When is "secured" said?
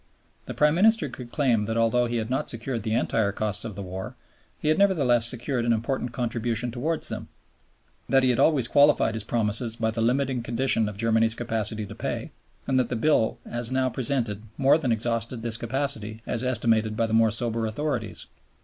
2.49-2.81, 5.27-5.63